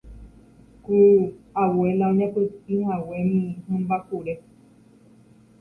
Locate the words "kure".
4.07-4.33